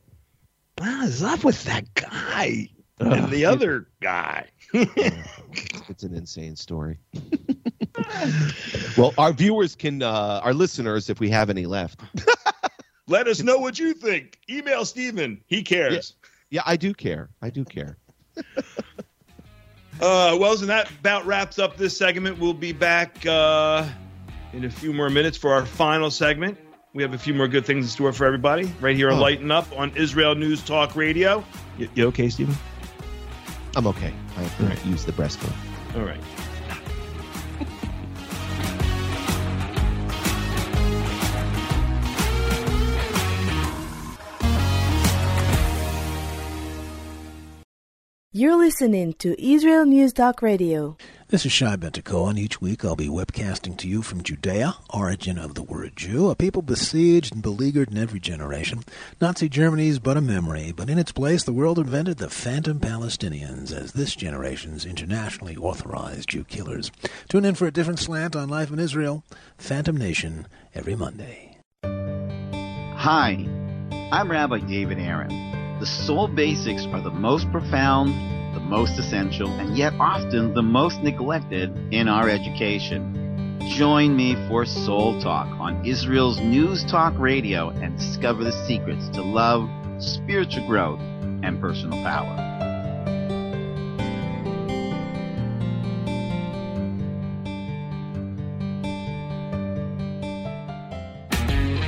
[0.78, 4.48] "What is up with that guy?" And the other guy.
[4.74, 7.00] it's an insane story.
[8.98, 12.02] well, our viewers can, uh, our listeners, if we have any left,
[13.08, 14.40] let us know what you think.
[14.50, 15.42] Email Steven.
[15.48, 16.14] He cares.
[16.50, 17.30] Yeah, yeah I do care.
[17.42, 17.98] I do care.
[20.02, 22.40] uh, well, so that about wraps up this segment.
[22.40, 23.88] We'll be back uh,
[24.54, 26.58] in a few more minutes for our final segment.
[26.94, 29.22] We have a few more good things in store for everybody right here on oh.
[29.22, 31.44] Lighten Up on Israel News Talk Radio.
[31.78, 32.56] You, you okay, Steven?
[33.76, 34.14] I'm okay.
[34.38, 34.86] I can right.
[34.86, 35.54] use the breastbone.
[35.96, 36.22] All right.
[48.32, 50.98] You're listening to Israel News Talk Radio.
[51.30, 55.40] This is Shai Ben-Tekoa, and each week I'll be webcasting to you from Judea, origin
[55.40, 58.84] of the word Jew, a people besieged and beleaguered in every generation.
[59.20, 62.80] Nazi Germany is but a memory, but in its place the world invented the phantom
[62.80, 66.92] Palestinians as this generation's internationally authorized Jew killers.
[67.28, 69.24] Tune in for a different slant on life in Israel,
[69.58, 71.58] Phantom Nation, every Monday.
[71.84, 73.32] Hi,
[74.12, 75.80] I'm Rabbi David Aaron.
[75.80, 78.14] The soul basics are the most profound
[78.66, 83.60] most essential, and yet often the most neglected in our education.
[83.70, 89.22] Join me for Soul Talk on Israel's News Talk Radio and discover the secrets to
[89.22, 89.70] love,
[90.02, 91.00] spiritual growth,
[91.44, 92.36] and personal power.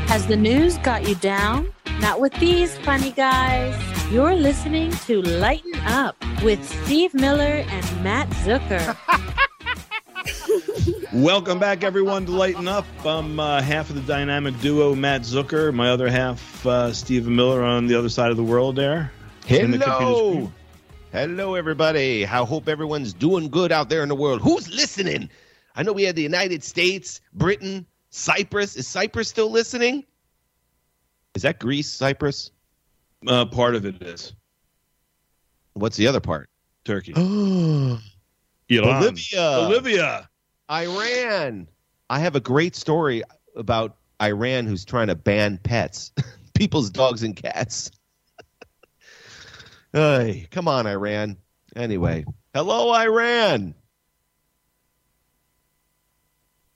[0.08, 1.72] Has the news got you down?
[2.00, 3.96] Not with these funny guys.
[4.10, 8.96] You're listening to Lighten Up with Steve Miller and Matt Zucker.
[11.13, 12.86] Welcome back, everyone, to Lighten Up.
[13.06, 15.74] I'm uh, half of the dynamic duo, Matt Zucker.
[15.74, 19.12] My other half, uh, Steve Miller, on the other side of the world there.
[19.46, 20.50] Hello.
[21.12, 22.26] Hello, everybody.
[22.26, 24.39] I hope everyone's doing good out there in the world.
[24.39, 25.30] Who's listening?
[25.76, 28.78] I know we had the United States, Britain, Cyprus.
[28.78, 30.06] Is Cyprus still listening?
[31.36, 32.52] Is that Greece, Cyprus?
[33.25, 34.34] Uh, part of it is.
[35.73, 36.49] What's the other part?
[36.86, 37.13] Turkey.
[37.15, 37.99] Iran.
[38.69, 39.51] Bolivia.
[39.56, 40.30] Bolivia.
[40.69, 41.67] Iran.
[42.10, 43.23] I have a great story
[43.56, 46.12] about Iran who's trying to ban pets,
[46.53, 47.91] people's dogs and cats.
[49.93, 51.38] hey, come on, Iran.
[51.75, 53.75] Anyway, hello, Iran.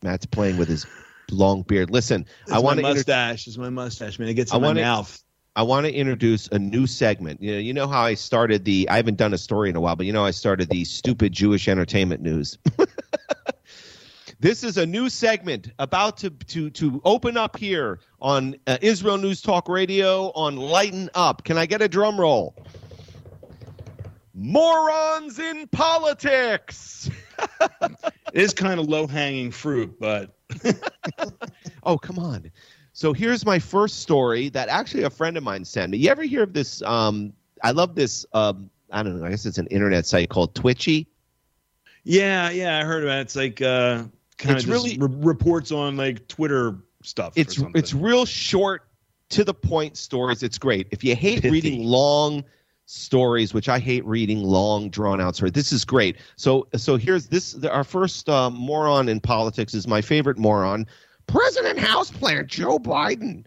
[0.04, 0.86] Matt's playing with his
[1.30, 1.90] long beard.
[1.92, 3.48] Listen, It's I want my to mustache.
[3.48, 4.28] It's my mustache, man.
[4.30, 5.24] It gets I in my wanna- mouth.
[5.56, 7.42] I want to introduce a new segment.
[7.42, 8.88] You know, you know how I started the.
[8.90, 11.34] I haven't done a story in a while, but you know I started the stupid
[11.34, 12.58] Jewish entertainment news.
[14.40, 19.18] this is a new segment about to to to open up here on uh, Israel
[19.18, 21.44] News Talk Radio on Lighten Up.
[21.44, 22.56] Can I get a drum roll?
[24.34, 27.10] Morons in politics.
[28.34, 30.34] It is kind of low hanging fruit, but
[31.84, 32.52] Oh, come on.
[33.02, 35.98] So here's my first story that actually a friend of mine sent me.
[35.98, 36.84] You ever hear of this?
[36.84, 37.34] Um,
[37.64, 38.28] I love this.
[38.34, 39.26] Um, I don't know.
[39.26, 41.08] I guess it's an internet site called Twitchy.
[42.04, 43.22] yeah, yeah, I heard about it.
[43.22, 44.04] It's like uh,
[44.38, 47.34] kind It's of really- re- reports on like Twitter stuff.
[47.36, 48.84] It's it's real short,
[49.30, 50.44] to the point stories.
[50.44, 50.86] It's great.
[50.92, 51.50] If you hate Pithy.
[51.50, 52.44] reading long
[52.86, 56.18] stories, which I hate reading long, drawn out stories, this is great.
[56.36, 57.56] So so here's this.
[57.66, 60.86] Our first uh, moron in politics is my favorite moron,
[61.28, 63.46] President Houseplant Joe Biden.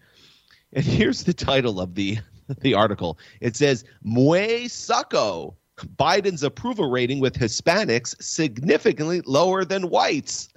[0.72, 2.18] And here's the title of the
[2.60, 3.18] the article.
[3.40, 5.54] It says Muy Sucko.
[5.96, 10.48] Biden's approval rating with Hispanics significantly lower than whites.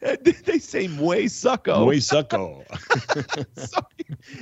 [0.00, 1.84] they say Muy Sucko.
[1.84, 2.64] Muy sucko.
[3.68, 3.80] so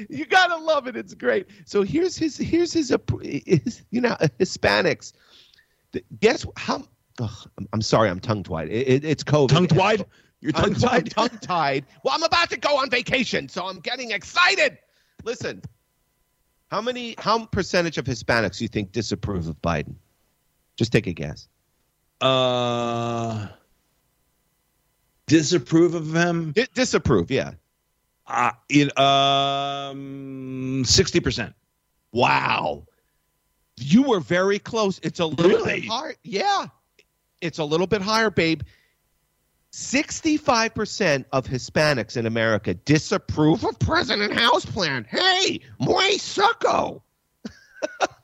[0.08, 0.96] you gotta love it.
[0.96, 1.46] It's great.
[1.66, 5.12] So here's his here's his, his you know Hispanics.
[6.20, 6.84] Guess how?
[7.20, 8.68] ugh, I'm, I'm sorry, I'm tongue tied.
[8.68, 9.48] It, it, it's COVID.
[9.48, 10.06] Tongue tied?
[10.40, 11.10] You're tongue tied?
[11.10, 11.84] tongue tied.
[12.02, 14.78] Well, I'm about to go on vacation, so I'm getting excited.
[15.24, 15.62] Listen,
[16.70, 19.96] how many how percentage of Hispanics do you think disapprove of Biden?
[20.76, 21.46] Just take a guess.
[22.22, 23.48] Uh,
[25.26, 26.52] disapprove of him?
[26.52, 27.52] Di- disapprove, yeah.
[28.26, 31.52] Uh, it, um, 60%.
[32.12, 32.86] Wow.
[33.76, 35.00] You were very close.
[35.02, 35.80] It's a little Really?
[35.80, 36.14] bit higher.
[36.22, 36.66] Yeah.
[37.40, 38.62] It's a little bit higher, babe.
[39.72, 45.06] 65% of Hispanics in America disapprove of President Houseplant.
[45.06, 47.02] Hey, muy sucko.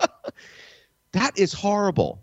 [1.12, 2.22] that is horrible.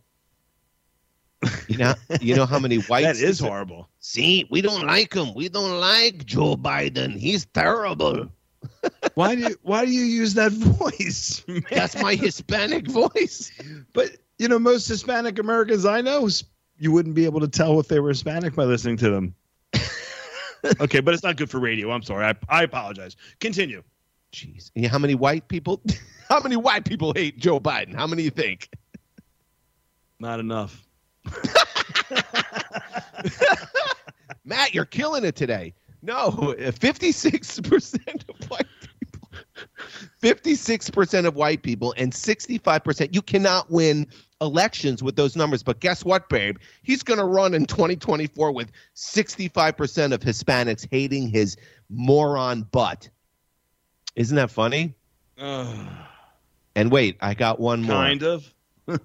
[1.68, 3.90] You know, you know how many whites That is horrible.
[4.00, 5.34] See, we don't like him.
[5.34, 7.18] We don't like Joe Biden.
[7.18, 8.30] He's terrible.
[9.16, 11.44] Why do you, why do you use that voice?
[11.48, 11.64] man?
[11.70, 13.52] That's my Hispanic voice.
[13.94, 16.28] But you know, most Hispanic Americans I know,
[16.78, 19.36] you wouldn't be able to tell if they were Hispanic by listening to them.
[20.80, 21.92] okay, but it's not good for radio.
[21.92, 22.26] I'm sorry.
[22.26, 23.16] I, I apologize.
[23.40, 23.84] Continue.
[24.34, 24.72] Jeez.
[24.76, 25.82] And how many white people?
[26.30, 27.94] How many white people hate Joe Biden?
[27.94, 28.70] How many you think?
[30.20, 30.88] Not enough.
[34.46, 35.74] Matt, you're killing it today.
[36.02, 39.30] No, 56% of white people.
[40.22, 43.14] 56% of white people and 65%.
[43.14, 44.08] You cannot win
[44.44, 45.64] elections with those numbers.
[45.64, 46.58] But guess what, babe?
[46.84, 51.58] He's going to run in 2024 with 65% of Hispanics hating his
[51.90, 53.10] moron butt.
[54.16, 54.94] Isn't that funny?
[56.76, 57.96] And wait, I got one more.
[57.96, 58.54] kind of.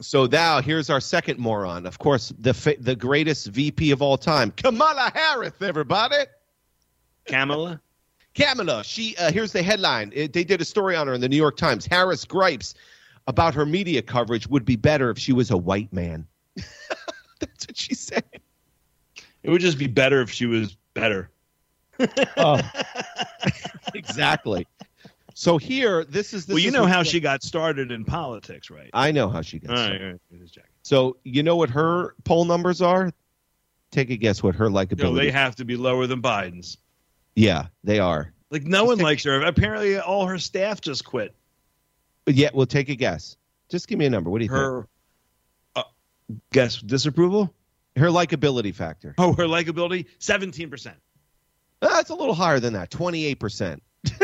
[0.00, 1.86] So now here's our second moron.
[1.86, 5.52] Of course, the fa- the greatest VP of all time, Kamala Harris.
[5.60, 6.16] Everybody,
[7.26, 7.80] Kamala.
[8.34, 8.82] Kamala.
[8.82, 10.10] She uh, here's the headline.
[10.14, 11.86] It- they did a story on her in the New York Times.
[11.86, 12.74] Harris gripes
[13.26, 16.26] about her media coverage would be better if she was a white man.
[17.40, 18.24] That's what she said.
[19.42, 21.30] It would just be better if she was better.
[22.36, 22.60] Oh,
[23.94, 24.66] exactly.
[25.34, 26.46] So here, this is.
[26.46, 28.90] This well, you is know how she got started in politics, right?
[28.92, 30.04] I know how she got All right, started.
[30.04, 30.58] all right, just.
[30.82, 33.12] So you know what her poll numbers are?
[33.92, 35.02] Take a guess what her likability.
[35.02, 36.78] No, they have to be lower than Biden's.
[37.36, 38.32] yeah, they are.
[38.50, 39.40] Like no one likes her.
[39.42, 41.32] Apparently, all her staff just quit.
[42.24, 43.36] But we'll take a guess.
[43.68, 44.30] Just give me a number.
[44.30, 44.60] What do you think?
[44.60, 44.88] Her
[45.76, 45.82] uh,
[46.52, 47.52] guess disapproval.
[47.96, 49.14] Her likability factor.
[49.18, 50.96] Oh, her likability seventeen percent.
[51.80, 52.90] Uh, it's a little higher than that.
[52.90, 53.82] Twenty-eight percent.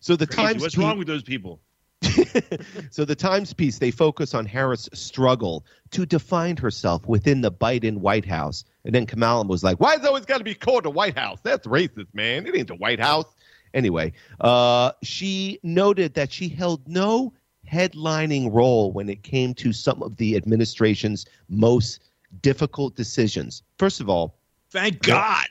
[0.00, 0.62] so the Times.
[0.62, 1.60] What's piece- wrong with those people?
[2.90, 7.98] so the Times piece they focus on Harris' struggle to define herself within the Biden
[7.98, 10.84] White House, and then Kamala was like, "Why is it always got to be called
[10.84, 11.38] the White House?
[11.42, 12.46] That's racist, man.
[12.46, 13.26] It ain't the White House."
[13.74, 17.32] Anyway, uh, she noted that she held no
[17.70, 22.02] headlining role when it came to some of the administration's most
[22.42, 23.62] difficult decisions.
[23.78, 24.36] First of all,
[24.70, 25.46] Thank God.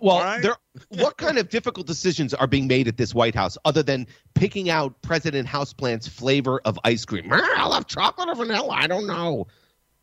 [0.00, 0.42] well, right.
[0.42, 0.56] there.
[0.88, 4.68] What kind of difficult decisions are being made at this White House other than picking
[4.68, 7.28] out President Houseplant's flavor of ice cream?
[7.30, 8.72] "Ah, I'll have chocolate or vanilla.
[8.72, 9.46] I don't know.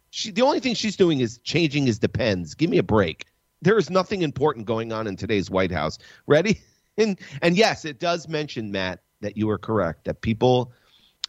[0.09, 2.53] She, the only thing she's doing is changing his depends.
[2.53, 3.25] Give me a break.
[3.61, 5.97] There is nothing important going on in today's White House.
[6.27, 6.61] Ready?
[6.97, 10.71] And and yes, it does mention Matt that you are correct that people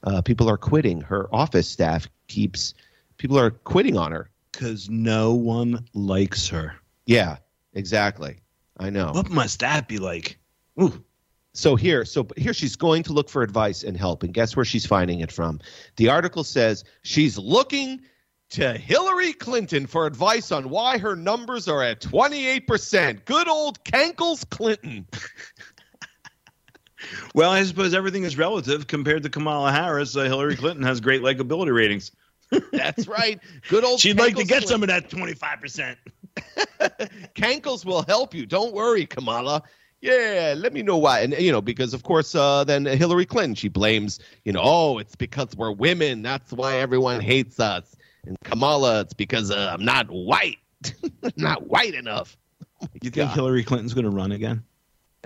[0.02, 1.00] uh, people are quitting.
[1.00, 2.74] Her office staff keeps
[3.16, 6.74] people are quitting on her Because no one likes her.
[7.06, 7.36] Yeah,
[7.72, 8.38] exactly.
[8.78, 9.12] I know.
[9.12, 10.38] What must that be like?
[10.80, 11.04] Ooh.
[11.56, 14.64] So here, so here she's going to look for advice and help, and guess where
[14.64, 15.60] she's finding it from?
[15.96, 18.00] The article says she's looking
[18.50, 23.24] to Hillary Clinton for advice on why her numbers are at 28%.
[23.24, 25.06] Good old Kankles Clinton.
[27.34, 30.16] Well, I suppose everything is relative compared to Kamala Harris.
[30.16, 32.12] Uh, Hillary Clinton has great likability ratings.
[32.72, 33.40] That's right.
[33.68, 34.68] Good old She'd like to get Clinton.
[34.68, 35.96] some of that 25%.
[37.34, 38.46] Kankles will help you.
[38.46, 39.62] Don't worry, Kamala.
[40.00, 41.20] Yeah, let me know why.
[41.20, 44.98] And you know, because of course, uh, then Hillary Clinton, she blames, you know, oh,
[44.98, 46.22] it's because we're women.
[46.22, 47.93] That's why everyone hates us.
[48.26, 50.58] And Kamala, it's because uh, I'm not white.
[51.02, 52.36] I'm not white enough.
[53.02, 54.62] You think Hillary Clinton's going to run again?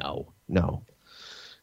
[0.00, 0.82] No, no,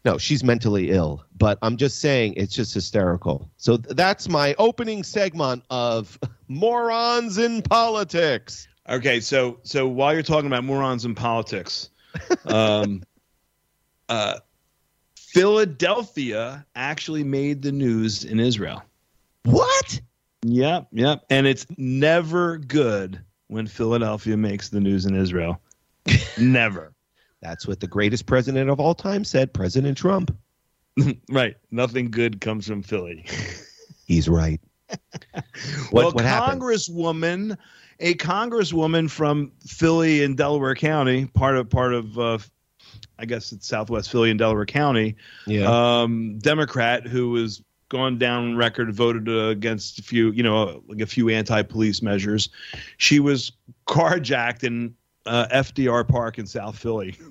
[0.04, 0.18] no.
[0.18, 1.24] She's mentally ill.
[1.38, 3.50] But I'm just saying, it's just hysterical.
[3.58, 8.68] So th- that's my opening segment of morons in politics.
[8.90, 11.90] Okay, so so while you're talking about morons in politics,
[12.46, 13.04] um,
[14.10, 14.40] uh,
[15.16, 18.84] Philadelphia actually made the news in Israel.
[19.44, 20.02] What?
[20.48, 21.26] Yep, yep.
[21.30, 25.60] And it's never good when Philadelphia makes the news in Israel.
[26.40, 26.94] never.
[27.42, 30.36] That's what the greatest president of all time said, President Trump.
[31.30, 31.56] right.
[31.72, 33.26] Nothing good comes from Philly.
[34.06, 34.62] He's right.
[35.34, 35.46] What,
[35.92, 36.62] well, what happened?
[36.62, 37.58] Congresswoman,
[38.00, 42.38] a Congresswoman from Philly and Delaware County, part of part of, uh,
[43.18, 45.16] I guess it's Southwest Philly and Delaware County,
[45.48, 46.02] Yeah.
[46.02, 47.64] um, Democrat who was
[47.96, 52.50] gone down record, voted uh, against a few, you know, like a few anti-police measures.
[52.98, 53.54] She was
[53.88, 54.94] carjacked in
[55.26, 57.16] uh, FDR Park in South Philly.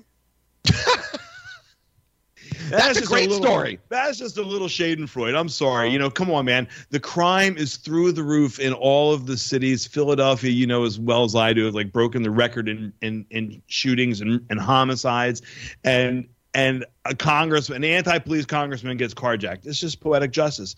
[2.69, 3.79] That's a just great little- story.
[3.89, 5.37] That's just a little Schadenfreude.
[5.37, 5.91] I'm sorry.
[5.91, 6.67] You know, come on, man.
[6.89, 9.85] The crime is through the roof in all of the cities.
[9.85, 13.25] Philadelphia, you know, as well as I do, has like broken the record in in,
[13.29, 15.43] in shootings and, and homicides.
[15.83, 19.65] And and a congressman, an anti-police congressman gets carjacked.
[19.67, 20.75] It's just poetic justice.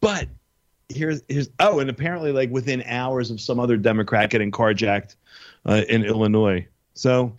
[0.00, 0.28] But
[0.90, 5.16] here's here's oh, and apparently like within hours of some other Democrat getting carjacked
[5.66, 6.66] uh, in Illinois.
[6.92, 7.34] So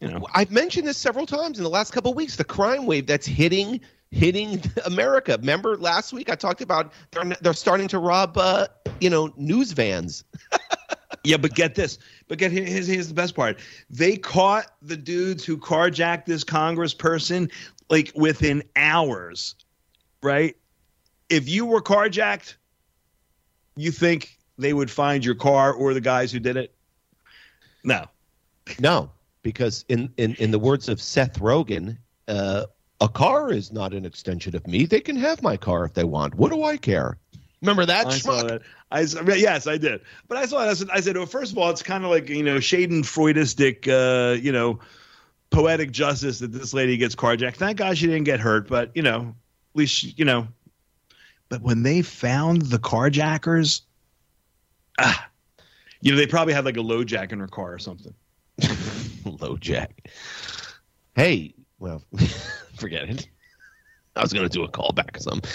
[0.00, 2.36] you know, I've mentioned this several times in the last couple of weeks.
[2.36, 5.36] The crime wave that's hitting hitting America.
[5.38, 8.68] Remember last week I talked about they're they're starting to rob uh,
[9.00, 10.24] you know news vans.
[11.24, 11.98] Yeah, but get this.
[12.30, 13.58] But get here's, here's the best part.
[13.90, 17.50] They caught the dudes who carjacked this congressperson
[17.90, 19.56] like within hours,
[20.22, 20.56] right?
[21.28, 22.54] If you were carjacked,
[23.74, 26.72] you think they would find your car or the guys who did it?
[27.82, 28.06] No.
[28.78, 29.10] No,
[29.42, 32.66] because in in in the words of Seth Rogen, uh,
[33.00, 34.86] a car is not an extension of me.
[34.86, 36.36] They can have my car if they want.
[36.36, 37.18] What do I care?
[37.60, 38.06] Remember that?
[38.06, 38.48] I schmuck?
[38.48, 38.62] that.
[38.90, 40.00] I yes, I did.
[40.26, 40.68] But I saw it.
[40.68, 43.86] I said, I said, well, first of all, it's kind of like you know, Schadenfreudistic,
[43.88, 44.80] uh, you know,
[45.50, 47.56] poetic justice that this lady gets carjacked.
[47.56, 49.34] Thank God she didn't get hurt, but you know,
[49.74, 50.48] at least she, you know.
[51.48, 53.82] But when they found the carjackers,
[54.98, 55.28] ah,
[56.00, 58.14] you know, they probably had like a LoJack in her car or something.
[58.60, 59.90] LoJack.
[61.14, 62.02] Hey, well,
[62.76, 63.28] forget it.
[64.20, 65.50] I was going to do a callback or something.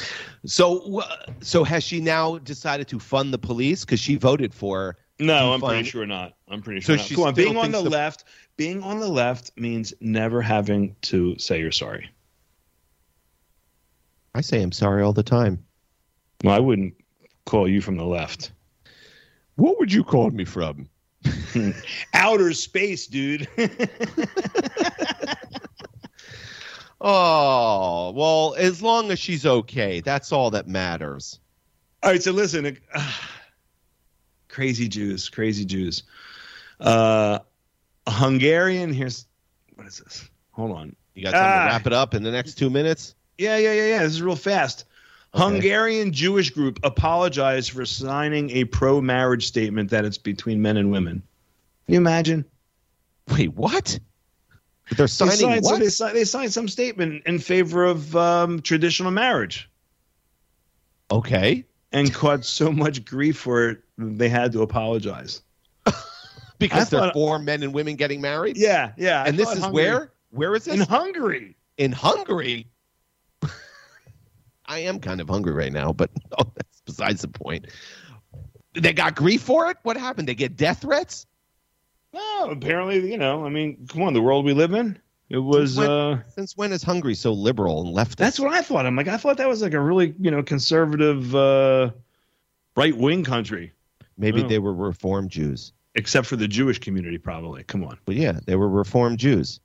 [0.48, 1.04] So,
[1.42, 4.98] so has she now decided to fund the police because she voted for?
[5.20, 6.34] No, I'm defund- pretty sure not.
[6.48, 6.98] I'm pretty So sure.
[6.98, 7.06] not.
[7.06, 8.24] she Come on, being on the, the- left,
[8.58, 12.10] being on the left means never having to say you're sorry.
[14.34, 15.64] I say I'm sorry all the time.
[16.44, 16.96] Well, I wouldn't
[17.46, 18.52] call you from the left.
[19.58, 20.90] What would you call me from?
[22.16, 23.48] Outer space, dude.
[27.08, 31.40] Oh, well, as long as she's okay, that's all that matters.
[32.02, 33.12] All right, so listen, uh,
[34.50, 36.02] crazy Jews, crazy Jews.
[36.80, 37.38] Uh,
[38.08, 38.92] a Hungarian.
[38.92, 39.28] Here's
[39.76, 40.28] what is this?
[40.54, 40.96] Hold on.
[41.14, 41.38] You got Ah.
[41.38, 43.14] to wrap it up in the next two minutes?
[43.38, 44.04] Yeah, yeah, yeah, yeah.
[44.04, 44.86] This is real fast.
[45.32, 51.22] Hungarian Jewish group apologized for signing a pro-marriage statement that it's between men and women.
[51.86, 52.46] Can you imagine?
[53.32, 54.00] Wait, what?
[54.92, 55.80] They're They signing signed, what?
[55.80, 59.70] they, si- they signed some statement in favor of um, traditional marriage
[61.12, 61.66] okay.
[61.92, 65.42] and caught so much grief for it they had to apologize.
[66.58, 68.56] Because I they're thought- for men and women getting married?
[68.58, 69.24] Yeah, yeah.
[69.24, 70.12] I And this is Hungary- where?
[70.32, 70.76] Where is this?
[70.76, 71.56] In Hungary.
[71.78, 72.68] in Hungary.
[74.66, 77.66] I am kind of hungry right now, but oh, that's besides the point.
[78.74, 79.78] They got grief for it?
[79.84, 80.28] What happened?
[80.28, 81.26] They get death threats?
[82.16, 84.98] No, apparently, you know, I mean, come on, the world we live in.
[85.30, 85.78] It was.
[85.78, 88.18] When- uh Since when is Hungary so liberal and left?
[88.18, 88.86] That's what I thought.
[88.86, 91.92] I'm like, I thought that was like a really, you know, conservative, uh
[92.78, 93.74] right wing country.
[94.18, 94.48] Maybe Oh.
[94.48, 95.74] they were Reformed Jews.
[95.96, 97.64] Except for the Jewish community, probably.
[97.64, 97.98] Come on.
[98.06, 99.60] But yeah, they were Reformed Jews.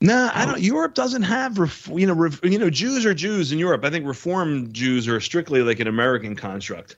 [0.00, 0.60] No, I don't.
[0.60, 3.84] Europe doesn't have, ref, you know, ref, you know, Jews are Jews in Europe.
[3.84, 6.96] I think Reformed Jews are strictly like an American construct.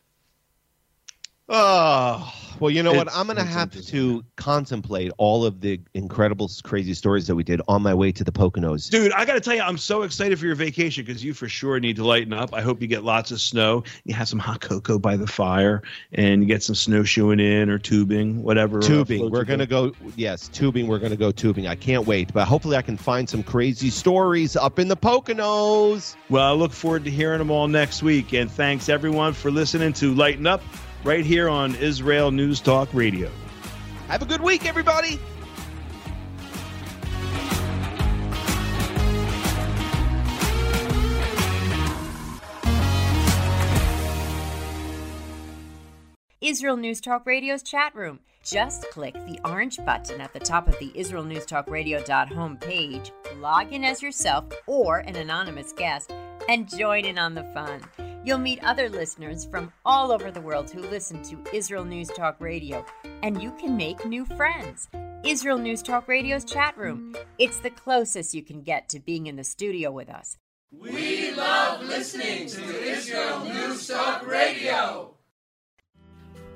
[1.46, 3.08] Oh, well, you know what?
[3.14, 7.60] I'm going to have to contemplate all of the incredible, crazy stories that we did
[7.68, 8.88] on my way to the Poconos.
[8.88, 11.46] Dude, I got to tell you, I'm so excited for your vacation because you for
[11.48, 12.54] sure need to lighten up.
[12.54, 13.84] I hope you get lots of snow.
[14.04, 15.82] You have some hot cocoa by the fire,
[16.12, 18.78] and you get some snowshoeing in or tubing, whatever.
[18.78, 19.18] uh, Tubing.
[19.18, 20.86] floats We're going to go, yes, tubing.
[20.86, 21.66] We're going to go tubing.
[21.66, 22.32] I can't wait.
[22.32, 26.16] But hopefully I can find some crazy stories up in the Poconos.
[26.30, 28.32] Well, I look forward to hearing them all next week.
[28.32, 30.62] And thanks everyone for listening to Lighten Up
[31.04, 33.30] right here on Israel News Talk Radio.
[34.08, 35.20] Have a good week, everybody.
[46.40, 48.20] Israel News Talk Radio's chat room.
[48.42, 53.10] Just click the orange button at the top of the Israel News Talk Radio.home page,
[53.36, 56.12] log in as yourself or an anonymous guest,
[56.48, 57.80] and join in on the fun.
[58.24, 62.40] You'll meet other listeners from all over the world who listen to Israel News Talk
[62.40, 62.82] Radio,
[63.22, 64.88] and you can make new friends.
[65.24, 67.14] Israel News Talk Radio's chat room.
[67.38, 70.38] It's the closest you can get to being in the studio with us.
[70.72, 75.14] We love listening to Israel News Talk Radio.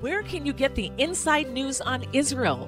[0.01, 2.67] Where can you get the inside news on Israel?